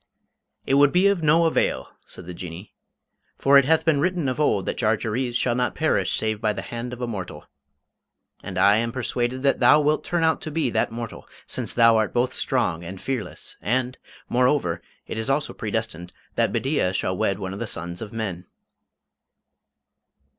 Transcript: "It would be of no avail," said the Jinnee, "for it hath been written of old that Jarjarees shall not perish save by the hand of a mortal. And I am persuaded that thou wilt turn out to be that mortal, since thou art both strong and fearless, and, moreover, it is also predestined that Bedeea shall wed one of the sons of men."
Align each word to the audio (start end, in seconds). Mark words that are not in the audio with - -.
"It 0.65 0.73
would 0.73 0.91
be 0.91 1.05
of 1.05 1.21
no 1.21 1.45
avail," 1.45 1.89
said 2.07 2.25
the 2.25 2.33
Jinnee, 2.33 2.73
"for 3.37 3.59
it 3.59 3.65
hath 3.65 3.85
been 3.85 3.99
written 3.99 4.27
of 4.27 4.39
old 4.39 4.65
that 4.65 4.75
Jarjarees 4.79 5.35
shall 5.35 5.53
not 5.53 5.75
perish 5.75 6.17
save 6.17 6.41
by 6.41 6.53
the 6.53 6.63
hand 6.63 6.91
of 6.91 7.01
a 7.01 7.07
mortal. 7.07 7.45
And 8.41 8.57
I 8.57 8.77
am 8.77 8.91
persuaded 8.91 9.43
that 9.43 9.59
thou 9.59 9.79
wilt 9.79 10.03
turn 10.03 10.23
out 10.23 10.41
to 10.41 10.49
be 10.49 10.71
that 10.71 10.91
mortal, 10.91 11.27
since 11.45 11.75
thou 11.75 11.97
art 11.97 12.15
both 12.15 12.33
strong 12.33 12.83
and 12.83 12.99
fearless, 12.99 13.57
and, 13.61 13.99
moreover, 14.27 14.81
it 15.05 15.19
is 15.19 15.29
also 15.29 15.53
predestined 15.53 16.13
that 16.33 16.51
Bedeea 16.51 16.93
shall 16.95 17.15
wed 17.15 17.37
one 17.37 17.53
of 17.53 17.59
the 17.59 17.67
sons 17.67 18.01
of 18.01 18.11
men." 18.11 18.47